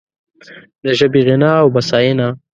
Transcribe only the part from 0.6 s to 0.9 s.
د